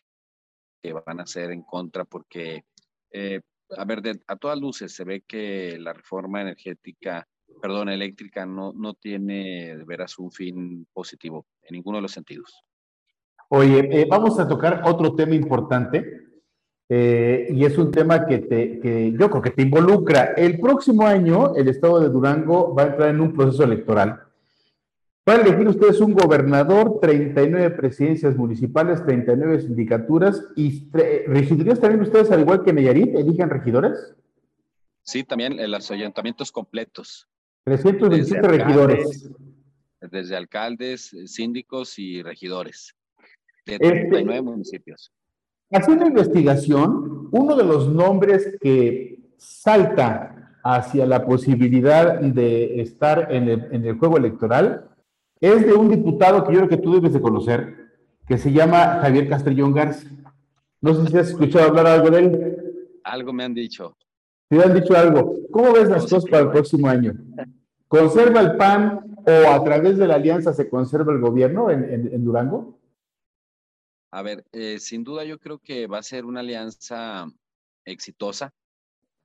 que 0.82 0.92
van 0.92 1.20
a 1.20 1.26
ser 1.26 1.50
en 1.50 1.62
contra, 1.62 2.04
porque, 2.04 2.64
eh, 3.10 3.40
a 3.70 3.84
ver, 3.86 4.02
a 4.26 4.36
todas 4.36 4.60
luces 4.60 4.92
se 4.92 5.04
ve 5.04 5.22
que 5.22 5.78
la 5.78 5.94
reforma 5.94 6.42
energética 6.42 7.26
perdón, 7.60 7.88
eléctrica 7.88 8.46
no, 8.46 8.72
no 8.72 8.94
tiene 8.94 9.76
de 9.76 9.84
veras 9.84 10.18
un 10.18 10.30
fin 10.30 10.86
positivo 10.92 11.46
en 11.62 11.74
ninguno 11.74 11.98
de 11.98 12.02
los 12.02 12.12
sentidos. 12.12 12.64
Oye, 13.52 14.02
eh, 14.02 14.06
vamos 14.08 14.38
a 14.38 14.46
tocar 14.46 14.82
otro 14.84 15.16
tema 15.16 15.34
importante 15.34 16.22
eh, 16.88 17.48
y 17.50 17.64
es 17.64 17.76
un 17.78 17.90
tema 17.90 18.24
que, 18.24 18.38
te, 18.38 18.78
que 18.78 19.10
yo 19.10 19.28
creo 19.28 19.42
que 19.42 19.50
te 19.50 19.62
involucra. 19.62 20.34
El 20.36 20.60
próximo 20.60 21.04
año 21.04 21.56
el 21.56 21.66
estado 21.66 21.98
de 21.98 22.10
Durango 22.10 22.72
va 22.72 22.84
a 22.84 22.86
entrar 22.86 23.08
en 23.10 23.20
un 23.20 23.32
proceso 23.32 23.64
electoral. 23.64 24.22
Van 25.26 25.40
a 25.40 25.42
elegir 25.42 25.66
ustedes 25.66 26.00
un 26.00 26.14
gobernador, 26.14 27.00
39 27.00 27.70
presidencias 27.70 28.36
municipales, 28.36 29.04
39 29.04 29.62
sindicaturas 29.62 30.46
y 30.54 30.88
regidurías 31.26 31.80
también 31.80 32.02
ustedes, 32.02 32.30
al 32.30 32.40
igual 32.40 32.62
que 32.62 32.72
Nayarit, 32.72 33.16
eligen 33.16 33.50
regidores. 33.50 34.14
Sí, 35.02 35.24
también 35.24 35.58
en 35.58 35.72
los 35.72 35.90
ayuntamientos 35.90 36.52
completos. 36.52 37.26
327 37.64 38.46
regidores. 38.46 39.28
Desde 40.00 40.36
alcaldes, 40.36 41.12
eh, 41.12 41.26
síndicos 41.26 41.98
y 41.98 42.22
regidores 42.22 42.94
de 43.66 43.78
39 43.78 44.32
este, 44.32 44.42
municipios. 44.42 45.12
Haciendo 45.70 46.06
investigación, 46.06 47.28
uno 47.30 47.56
de 47.56 47.64
los 47.64 47.88
nombres 47.92 48.56
que 48.60 49.20
salta 49.36 50.58
hacia 50.64 51.06
la 51.06 51.24
posibilidad 51.24 52.20
de 52.20 52.80
estar 52.80 53.32
en 53.32 53.48
el, 53.48 53.68
en 53.72 53.86
el 53.86 53.98
juego 53.98 54.18
electoral 54.18 54.90
es 55.40 55.66
de 55.66 55.72
un 55.72 55.88
diputado 55.88 56.44
que 56.44 56.52
yo 56.52 56.58
creo 56.58 56.68
que 56.68 56.76
tú 56.76 56.92
debes 56.92 57.12
de 57.12 57.20
conocer, 57.20 57.88
que 58.26 58.36
se 58.36 58.52
llama 58.52 58.98
Javier 59.00 59.28
Castellón 59.28 59.72
Garza. 59.72 60.08
No 60.80 60.94
sé 60.94 61.10
si 61.10 61.18
has 61.18 61.28
escuchado 61.30 61.68
hablar 61.68 61.86
algo 61.86 62.10
de 62.10 62.18
él. 62.18 62.56
Algo 63.04 63.32
me 63.32 63.44
han 63.44 63.54
dicho. 63.54 63.96
Te 64.48 64.62
han 64.62 64.74
dicho 64.74 64.96
algo. 64.96 65.34
¿Cómo 65.50 65.72
ves 65.72 65.88
las 65.88 66.04
cosas 66.04 66.24
para 66.26 66.44
el 66.44 66.50
próximo 66.50 66.88
año? 66.88 67.14
¿Conserva 67.88 68.40
el 68.40 68.56
PAN 68.56 69.16
o 69.26 69.50
a 69.50 69.62
través 69.64 69.96
de 69.96 70.06
la 70.06 70.16
alianza 70.16 70.52
se 70.52 70.68
conserva 70.68 71.12
el 71.12 71.20
gobierno 71.20 71.70
en, 71.70 72.24
Durango? 72.24 72.79
A 74.12 74.22
ver, 74.22 74.44
eh, 74.52 74.78
sin 74.80 75.04
duda 75.04 75.24
yo 75.24 75.38
creo 75.38 75.58
que 75.58 75.86
va 75.86 75.98
a 75.98 76.02
ser 76.02 76.24
una 76.24 76.40
alianza 76.40 77.26
exitosa. 77.84 78.52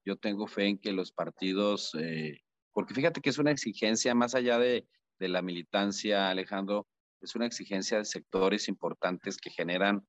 Yo 0.05 0.17
tengo 0.17 0.47
fe 0.47 0.67
en 0.67 0.77
que 0.77 0.91
los 0.91 1.11
partidos, 1.11 1.95
eh, 1.99 2.41
porque 2.71 2.93
fíjate 2.93 3.21
que 3.21 3.31
es 3.31 3.39
una 3.39 3.51
exigencia 3.51 4.13
más 4.13 4.35
allá 4.35 4.59
de, 4.59 4.87
de 5.19 5.27
la 5.27 5.41
militancia, 5.41 6.29
Alejandro, 6.29 6.87
es 7.21 7.35
una 7.35 7.47
exigencia 7.47 7.97
de 7.97 8.05
sectores 8.05 8.67
importantes 8.67 9.37
que 9.37 9.49
generan 9.49 10.05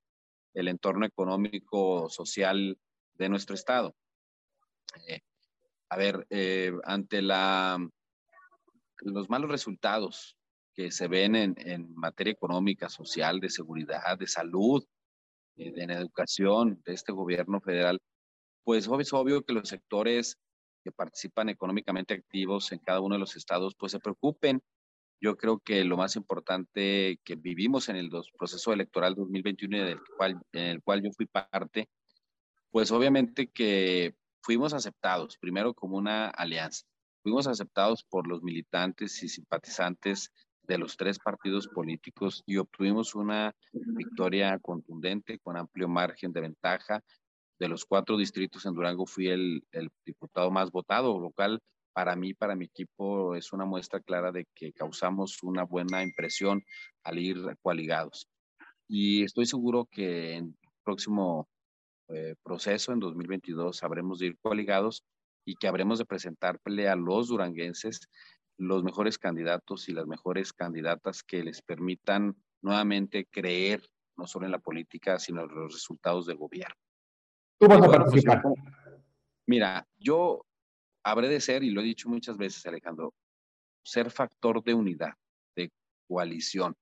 el 0.55 0.69
entorno 0.69 1.07
económico, 1.07 2.09
social 2.09 2.79
de 3.15 3.29
nuestro 3.29 3.55
estado. 3.55 3.95
Eh, 5.09 5.21
a 5.89 5.97
ver, 5.97 6.27
eh, 6.31 6.73
ante 6.85 7.23
la, 7.23 7.79
los 9.03 9.31
malos 9.31 9.51
resultados 9.51 10.36
que 10.77 10.91
se 10.91 11.09
ven 11.09 11.35
en, 11.35 11.95
materia 11.95 12.33
económica, 12.33 12.91
social, 12.91 13.41
de 13.41 13.49
seguridad, 13.49 14.19
de 14.19 14.27
salud, 14.27 14.85
eh, 15.57 15.73
en 15.77 15.91
educación 15.91 16.83
de 16.85 16.93
este 16.93 17.13
gobierno 17.13 17.61
federal, 17.61 17.99
pues 18.63 18.87
es 18.87 19.13
obvio 19.13 19.43
que 19.43 19.55
los 19.55 19.69
sectores 19.69 20.37
que 20.85 20.93
participan 20.93 21.49
económicamente 21.49 22.15
activos 22.15 22.71
en 22.73 22.79
cada 22.81 23.01
uno 23.01 23.15
de 23.15 23.21
los 23.21 23.37
estados, 23.37 23.75
pues 23.77 23.93
se 23.93 24.01
preocupen. 24.01 24.61
Yo 25.21 25.37
creo 25.37 25.59
que 25.61 25.83
lo 25.83 25.97
más 25.97 26.15
importante 26.15 27.19
que 27.25 27.37
vivimos 27.37 27.89
en 27.89 27.97
el 27.97 28.11
proceso 28.39 28.73
electoral 28.73 29.15
2021 29.15 29.79
del 29.79 30.01
cual, 30.17 30.41
en 30.53 30.65
el 30.65 30.83
cual 30.83 31.03
yo 31.03 31.11
fui 31.13 31.27
parte, 31.27 31.89
pues 32.71 32.91
obviamente 32.91 33.49
que 33.49 34.15
fuimos 34.43 34.75
aceptados, 34.75 35.39
primero 35.39 35.73
como 35.73 35.97
una 35.97 36.29
alianza, 36.29 36.85
fuimos 37.23 37.47
aceptados 37.47 38.05
por 38.05 38.27
los 38.29 38.43
militantes 38.43 39.23
y 39.23 39.29
simpatizantes 39.29 40.31
de 40.67 40.79
los 40.79 40.97
tres 40.97 41.19
partidos 41.19 41.69
políticos 41.69 42.43
y 42.47 42.57
obtuvimos 42.57 43.15
una 43.15 43.55
victoria 43.73 44.59
contundente 44.59 45.39
con 45.39 45.57
amplio 45.57 45.89
margen 45.89 46.33
de 46.33 46.41
ventaja. 46.41 47.03
De 47.59 47.69
los 47.69 47.85
cuatro 47.85 48.17
distritos 48.17 48.67
en 48.67 48.75
Durango 48.75 49.07
fui 49.07 49.29
el, 49.29 49.63
el 49.73 49.89
diputado 50.05 50.51
más 50.51 50.71
votado, 50.71 51.19
local. 51.19 51.61
Para 51.93 52.15
mí, 52.15 52.35
para 52.35 52.55
mi 52.55 52.67
equipo, 52.67 53.35
es 53.35 53.53
una 53.53 53.65
muestra 53.65 54.01
clara 54.01 54.31
de 54.31 54.47
que 54.55 54.73
causamos 54.73 55.43
una 55.43 55.65
buena 55.65 56.03
impresión 56.03 56.63
al 57.03 57.19
ir 57.19 57.39
coaligados. 57.63 58.29
Y 58.89 59.25
estoy 59.25 59.47
seguro 59.47 59.87
que 59.91 60.35
en 60.35 60.45
el 60.45 60.71
próximo 60.85 61.49
eh, 62.09 62.35
proceso 62.43 62.93
en 62.93 63.01
2022 63.01 63.79
sabremos 63.79 64.19
de 64.19 64.27
ir 64.27 64.39
coaligados 64.39 65.03
y 65.45 65.57
que 65.57 65.69
habremos 65.69 65.99
de 65.99 66.05
presentarle 66.05 66.89
a 66.89 66.97
los 66.97 67.29
duranguenses 67.29 68.09
los 68.59 68.83
mejores 68.83 69.19
candidatos 69.19 69.89
y 69.89 69.93
las 69.93 70.07
mejores 70.07 70.53
candidatas 70.53 71.23
que 71.23 71.43
les 71.43 71.63
permitan 71.63 72.37
nuevamente 72.63 73.27
creer 73.27 73.83
no 74.17 74.27
solo 74.27 74.47
en 74.47 74.53
la 74.53 74.59
política, 74.59 75.19
sino 75.19 75.43
en 75.43 75.55
los 75.55 75.73
resultados 75.75 76.27
del 76.27 76.37
gobierno. 76.37 76.75
¿Tú 77.59 77.69
vas 77.69 77.79
a 77.79 77.87
pues, 77.87 77.99
participar? 77.99 78.43
mira, 79.47 79.87
yo 79.99 80.45
habré 81.05 81.29
de 81.29 81.41
ser, 81.41 81.63
y 81.63 81.71
lo 81.71 81.81
he 81.81 81.85
dicho 81.85 82.09
muchas 82.09 82.37
veces, 82.37 82.65
Alejandro, 82.67 83.15
ser 83.85 84.11
factor 84.11 84.63
de 84.63 84.75
unidad, 84.75 85.15
de 85.55 85.71
coalición, 86.09 86.75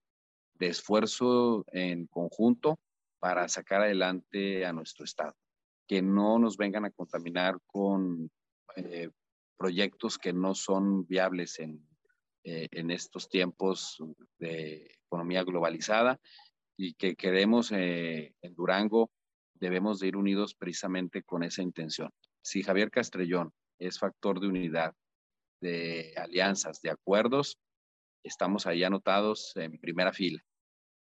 de 0.54 0.68
esfuerzo 0.68 1.64
en 1.68 2.06
conjunto 2.06 2.78
para 3.18 3.48
sacar 3.48 3.82
adelante 3.82 4.64
a 4.64 4.72
nuestro 4.72 5.04
Estado. 5.04 5.34
Que 5.86 6.00
no 6.00 6.38
nos 6.38 6.56
vengan 6.56 6.84
a 6.84 6.90
contaminar 6.90 7.58
con 7.66 8.30
eh, 8.76 9.10
proyectos 9.56 10.18
que 10.18 10.32
no 10.32 10.54
son 10.54 11.06
viables 11.06 11.58
en, 11.58 11.86
eh, 12.44 12.68
en 12.72 12.90
estos 12.90 13.28
tiempos 13.28 13.98
de 14.38 14.98
economía 15.06 15.44
globalizada 15.44 16.20
y 16.76 16.94
que 16.94 17.14
queremos 17.14 17.72
eh, 17.72 18.34
en 18.42 18.54
Durango, 18.54 19.10
debemos 19.54 20.00
de 20.00 20.08
ir 20.08 20.16
unidos 20.16 20.54
precisamente 20.54 21.22
con 21.22 21.42
esa 21.42 21.62
intención. 21.62 22.10
Si 22.42 22.62
Javier 22.62 22.90
Castrellón 22.90 23.52
es 23.78 23.98
factor 23.98 24.40
de 24.40 24.48
unidad, 24.48 24.94
de 25.60 26.12
alianzas, 26.16 26.80
de 26.82 26.90
acuerdos, 26.90 27.58
estamos 28.22 28.66
ahí 28.66 28.84
anotados 28.84 29.52
en 29.56 29.78
primera 29.78 30.12
fila. 30.12 30.42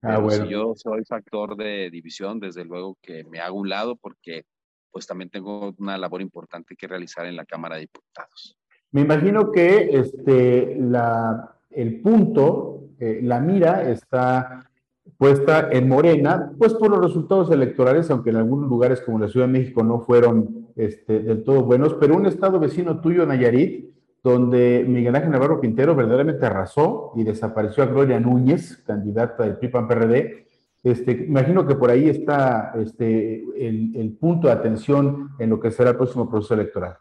Ah, 0.03 0.19
bueno. 0.19 0.45
Si 0.45 0.51
yo 0.51 0.75
soy 0.77 1.05
factor 1.05 1.57
de 1.57 1.91
división, 1.91 2.41
desde 2.41 2.65
luego 2.65 2.99
que 3.03 3.25
me 3.25 3.39
hago 3.41 3.59
un 3.59 3.69
lado 3.69 3.97
porque 3.97 4.45
pues 4.91 5.07
también 5.07 5.31
tengo 5.31 5.75
una 5.79 5.97
labor 5.99 6.21
importante 6.21 6.77
que 6.77 6.87
realizar 6.87 7.27
en 7.27 7.37
la 7.37 7.45
Cámara 7.45 7.77
de 7.77 7.83
Diputados. 7.83 8.57
Me 8.93 9.03
imagino 9.03 9.53
que 9.53 9.91
este, 9.93 10.77
la, 10.81 11.55
el 11.71 12.01
punto, 12.01 12.89
eh, 12.99 13.21
la 13.23 13.41
mira 13.41 13.89
está 13.89 14.71
puesta 15.17 15.69
en 15.71 15.89
Morena, 15.89 16.53
pues 16.59 16.75
por 16.75 16.91
los 16.91 17.01
resultados 17.01 17.51
electorales, 17.51 18.11
aunque 18.11 18.31
en 18.31 18.37
algunos 18.37 18.69
lugares 18.69 19.01
como 19.01 19.19
la 19.19 19.29
Ciudad 19.29 19.47
de 19.47 19.53
México 19.53 19.83
no 19.83 20.01
fueron 20.01 20.69
este, 20.77 21.21
del 21.21 21.45
todo 21.45 21.63
buenos, 21.63 21.95
pero 21.95 22.17
un 22.17 22.27
estado 22.27 22.59
vecino 22.59 23.01
tuyo, 23.01 23.27
Nayarit, 23.27 23.91
donde 24.23 24.85
Miguel 24.87 25.17
Ángel 25.17 25.31
Navarro 25.31 25.61
Quintero 25.61 25.95
verdaderamente 25.95 26.45
arrasó 26.47 27.13
y 27.17 27.25
desapareció 27.25 27.83
a 27.83 27.87
Gloria 27.87 28.21
Núñez, 28.21 28.79
candidata 28.87 29.45
del 29.45 29.57
PRI-PAN-PRD. 29.57 30.47
Este, 30.83 31.13
imagino 31.13 31.67
que 31.67 31.75
por 31.75 31.91
ahí 31.91 32.09
está 32.09 32.73
este, 32.77 33.45
el, 33.57 34.17
punto 34.19 34.47
de 34.49 34.55
atención 34.55 35.31
en 35.39 35.51
lo 35.51 35.61
que 35.61 35.71
será 35.71 35.91
el 35.91 35.97
próximo 35.97 36.31
proceso 36.31 36.55
electoral. 36.55 36.97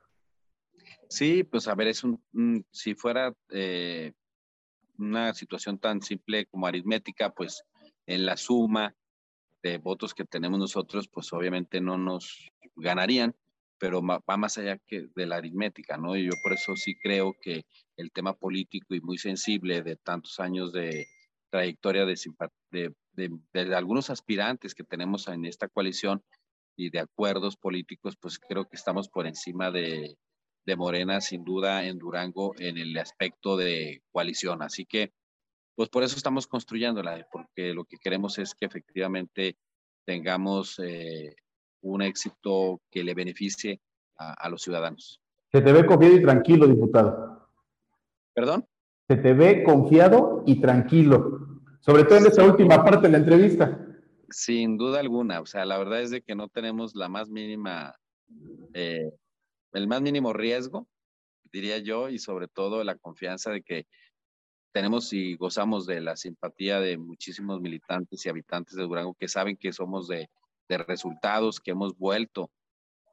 Sí, 1.08 1.44
pues 1.44 1.68
a 1.68 1.76
ver, 1.76 1.88
es 1.88 2.04
un, 2.04 2.22
si 2.72 2.94
fuera 2.94 3.34
eh, 3.50 4.12
una 4.98 5.34
situación 5.34 5.80
tan 5.80 6.02
simple 6.02 6.46
como 6.46 6.68
aritmética, 6.68 7.30
pues 7.32 7.64
en 8.06 8.26
la 8.26 8.36
suma 8.38 8.94
de 9.64 9.78
votos 9.78 10.14
que 10.14 10.26
tenemos 10.26 10.60
nosotros, 10.60 11.08
pues 11.08 11.32
obviamente 11.34 11.80
no 11.82 11.98
nos 11.98 12.50
ganarían, 12.76 13.34
pero 13.78 14.02
va 14.02 14.38
más 14.38 14.58
allá 14.58 14.78
que 14.86 15.08
de 15.16 15.26
la 15.26 15.38
aritmética, 15.38 15.98
¿no? 15.98 16.16
Y 16.16 16.26
yo 16.26 16.32
por 16.44 16.54
eso 16.54 16.76
sí 16.76 16.96
creo 17.02 17.36
que 17.42 17.66
el 17.96 18.12
tema 18.12 18.34
político 18.34 18.94
y 18.94 19.02
muy 19.02 19.18
sensible 19.18 19.82
de 19.82 19.96
tantos 19.96 20.40
años 20.40 20.74
de 20.74 21.08
trayectoria 21.50 22.06
de, 22.06 22.16
de, 22.72 22.94
de, 23.20 23.76
algunos 23.76 24.10
aspirantes 24.10 24.74
que 24.74 24.84
tenemos 24.84 25.28
en 25.28 25.46
esta 25.46 25.68
coalición 25.68 26.24
y 26.76 26.90
de 26.90 27.00
acuerdos 27.00 27.58
políticos, 27.58 28.16
pues 28.20 28.40
creo 28.40 28.66
que 28.66 28.78
estamos 28.78 29.10
por 29.10 29.28
encima 29.28 29.70
de, 29.70 30.18
de 30.66 30.76
Morena, 30.76 31.22
sin 31.22 31.44
duda, 31.44 31.86
en 31.86 32.00
Durango, 32.00 32.56
en 32.58 32.78
el 32.78 32.98
aspecto 32.98 33.58
de 33.58 34.02
coalición. 34.12 34.62
Así 34.62 34.86
que 34.86 35.12
pues 35.80 35.88
por 35.88 36.04
eso 36.04 36.18
estamos 36.18 36.46
construyéndola, 36.46 37.26
porque 37.32 37.74
lo 37.74 37.86
que 37.86 37.96
queremos 37.96 38.38
es 38.38 38.54
que 38.54 38.66
efectivamente 38.66 39.56
tengamos 40.06 40.78
eh, 40.80 41.34
un 41.82 42.02
éxito 42.02 42.82
que 42.92 43.02
le 43.02 43.14
beneficie 43.14 43.80
a, 44.18 44.50
los 44.50 44.62
ciudadanos. 44.62 45.22
Se 45.54 45.62
te 45.62 45.72
ve 45.72 45.86
confiado 45.86 46.18
y 46.18 46.22
tranquilo, 46.22 46.68
diputado. 46.68 47.48
¿Perdón? 48.34 48.66
Se 49.08 49.16
te 49.16 49.34
ve 49.34 49.64
confiado 49.64 50.44
y 50.46 50.60
tranquilo, 50.60 51.48
sobre 51.80 52.04
todo 52.04 52.20
en 52.20 52.28
esa 52.28 52.46
última 52.46 52.84
parte 52.84 53.08
de 53.08 53.12
la 53.12 53.18
entrevista. 53.20 53.86
Sin 54.30 54.78
duda 54.78 55.00
alguna, 55.00 55.42
o 55.42 55.46
sea, 55.46 55.66
la 55.66 55.78
verdad 55.78 56.02
es 56.02 56.12
de 56.12 56.22
que 56.22 56.36
no 56.36 56.50
tenemos 56.50 56.96
la 56.96 57.10
más 57.10 57.30
mínima, 57.30 57.96
eh, 58.74 59.12
el 59.74 59.88
más 59.88 60.02
mínimo 60.02 60.34
riesgo, 60.34 60.88
diría 61.52 61.80
yo, 61.80 62.10
y 62.10 62.20
sobre 62.20 62.48
todo 62.48 62.84
la 62.84 62.96
confianza 62.96 63.52
de 63.52 63.64
que 63.64 63.88
tenemos 64.72 65.12
y 65.14 65.36
gozamos 65.36 65.88
de 65.88 66.00
la 66.02 66.16
simpatía 66.16 66.80
de 66.80 66.98
muchísimos 66.98 67.60
militantes 67.60 68.24
y 68.24 68.30
habitantes 68.30 68.76
de 68.76 68.84
Durango 68.84 69.16
que 69.16 69.28
saben 69.28 69.58
que 69.58 69.74
somos 69.74 70.08
de, 70.08 70.30
de 70.68 70.78
resultados, 70.78 71.60
que 71.60 71.72
hemos 71.72 71.98
vuelto, 71.98 72.52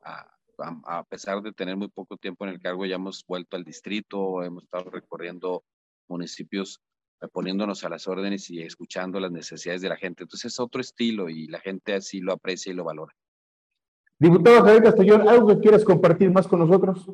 a, 0.03 0.37
a, 0.85 1.05
pesar 1.05 1.43
de 1.43 1.53
tener 1.53 1.77
muy 1.77 1.89
poco 1.89 2.17
tiempo 2.17 2.45
en 2.45 2.53
el 2.53 2.61
cargo, 2.61 2.87
ya 2.87 2.97
hemos 2.97 3.25
vuelto 3.27 3.57
al 3.57 3.65
distrito, 3.65 4.43
hemos 4.43 4.65
estado 4.65 4.91
recorriendo 4.91 5.65
municipios, 6.09 6.81
poniéndonos 7.33 7.85
a 7.85 7.89
las 7.89 8.07
órdenes 8.09 8.51
y 8.51 8.63
escuchando 8.63 9.21
las 9.21 9.33
necesidades 9.33 9.83
de 9.83 9.89
la 9.89 9.97
gente. 9.97 10.25
Entonces 10.25 10.53
es 10.53 10.61
otro 10.61 10.81
estilo 10.81 11.29
y 11.29 11.47
la 11.47 11.61
gente 11.61 11.95
así 11.95 12.21
lo 12.21 12.33
aprecia 12.33 12.73
y 12.73 12.75
lo 12.75 12.85
valora. 12.85 13.15
Diputado 14.19 14.65
Javier 14.65 14.83
Castellón, 14.83 15.29
¿algo 15.29 15.49
que 15.49 15.61
quieras 15.61 15.85
compartir 15.85 16.31
más 16.31 16.47
con 16.47 16.61
nosotros? 16.61 17.07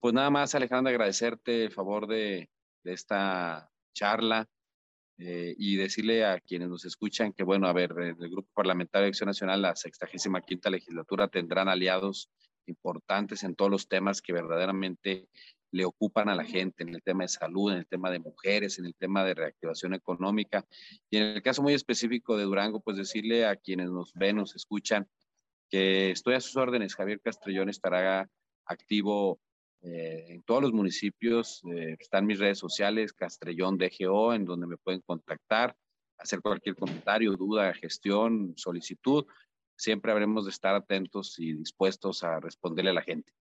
Pues 0.00 0.14
nada 0.14 0.30
más, 0.30 0.54
Alejandro, 0.54 0.90
agradecerte 0.90 1.64
el 1.64 1.70
favor 1.70 2.08
de, 2.08 2.50
de 2.82 2.92
esta 2.92 3.70
charla 3.94 4.48
eh, 5.18 5.54
y 5.56 5.76
decirle 5.76 6.24
a 6.24 6.40
quienes 6.40 6.68
nos 6.68 6.84
escuchan 6.84 7.32
que, 7.32 7.44
bueno, 7.44 7.68
a 7.68 7.72
ver, 7.72 7.92
el 7.98 8.30
Grupo 8.30 8.48
Parlamentario 8.54 9.04
de 9.04 9.08
Acción 9.10 9.28
Nacional, 9.28 9.62
la 9.62 9.76
65 9.76 10.40
quinta 10.44 10.70
legislatura, 10.70 11.28
tendrán 11.28 11.68
aliados 11.68 12.28
importantes 12.66 13.42
en 13.44 13.54
todos 13.54 13.70
los 13.70 13.86
temas 13.86 14.22
que 14.22 14.32
verdaderamente 14.32 15.28
le 15.72 15.84
ocupan 15.84 16.28
a 16.28 16.34
la 16.34 16.44
gente, 16.44 16.82
en 16.82 16.90
el 16.90 17.02
tema 17.02 17.24
de 17.24 17.28
salud, 17.28 17.72
en 17.72 17.78
el 17.78 17.86
tema 17.86 18.10
de 18.10 18.20
mujeres, 18.20 18.78
en 18.78 18.86
el 18.86 18.94
tema 18.94 19.24
de 19.24 19.34
reactivación 19.34 19.94
económica. 19.94 20.64
Y 21.10 21.16
en 21.16 21.24
el 21.24 21.42
caso 21.42 21.62
muy 21.62 21.74
específico 21.74 22.36
de 22.36 22.44
Durango, 22.44 22.80
pues 22.80 22.96
decirle 22.96 23.46
a 23.46 23.56
quienes 23.56 23.90
nos 23.90 24.12
ven, 24.14 24.36
nos 24.36 24.54
escuchan, 24.54 25.08
que 25.70 26.10
estoy 26.10 26.34
a 26.34 26.40
sus 26.40 26.56
órdenes. 26.56 26.94
Javier 26.94 27.20
Castrellón 27.20 27.70
estará 27.70 28.28
activo 28.66 29.40
eh, 29.82 30.26
en 30.28 30.42
todos 30.42 30.62
los 30.62 30.72
municipios 30.72 31.60
eh, 31.64 31.96
están 31.98 32.24
mis 32.24 32.38
redes 32.38 32.58
sociales, 32.58 33.12
Castrellón 33.12 33.78
DGO, 33.78 34.32
en 34.32 34.44
donde 34.44 34.68
me 34.68 34.76
pueden 34.76 35.00
contactar, 35.00 35.74
hacer 36.18 36.40
cualquier 36.40 36.76
comentario, 36.76 37.32
duda, 37.32 37.74
gestión, 37.74 38.54
solicitud. 38.56 39.26
Siempre 39.76 40.12
habremos 40.12 40.44
de 40.44 40.52
estar 40.52 40.76
atentos 40.76 41.36
y 41.40 41.54
dispuestos 41.54 42.22
a 42.22 42.38
responderle 42.38 42.90
a 42.90 42.94
la 42.94 43.02
gente. 43.02 43.32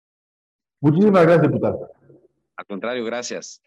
Muchísimas 0.79 1.23
gracias, 1.23 1.43
diputado. 1.43 1.91
Al 2.61 2.65
contrario, 2.67 3.03
gracias. 3.03 3.59